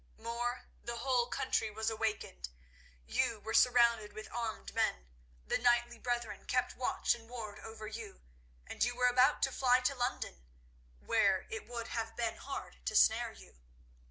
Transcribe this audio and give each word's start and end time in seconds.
More, 0.17 0.65
the 0.83 0.95
whole 0.97 1.27
country 1.27 1.69
was 1.69 1.91
awakened; 1.91 2.49
you 3.05 3.39
were 3.41 3.53
surrounded 3.53 4.13
with 4.13 4.31
armed 4.31 4.73
men, 4.73 5.05
the 5.45 5.59
knightly 5.59 5.99
brethren 5.99 6.45
kept 6.47 6.75
watch 6.75 7.13
and 7.13 7.29
ward 7.29 7.59
over 7.59 7.85
you, 7.85 8.19
and 8.65 8.83
you 8.83 8.95
were 8.95 9.05
about 9.05 9.43
to 9.43 9.51
fly 9.51 9.79
to 9.81 9.93
London, 9.93 10.43
where 10.99 11.45
it 11.51 11.67
would 11.67 11.89
have 11.89 12.15
been 12.15 12.37
hard 12.37 12.83
to 12.87 12.95
snare 12.95 13.31
you. 13.31 13.59